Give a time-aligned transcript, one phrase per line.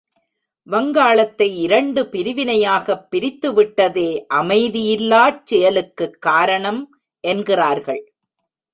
[0.67, 4.25] வங்காளத்தை இரண்டு பிரிவினையாகப் பிரித்துவிட்டதே
[4.33, 6.99] அமைதியில்லாச் செயலுக்குக் காரணம்
[7.19, 8.13] என்கிறார்கள்.